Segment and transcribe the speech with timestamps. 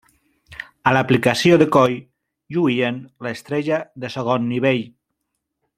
[0.91, 1.93] A l'aplicació de coll,
[2.55, 4.83] lluïen l'estrella de segon nivell.